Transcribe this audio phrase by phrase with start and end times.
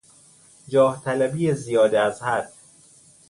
[0.67, 2.53] جاهطلبی زیاده از حد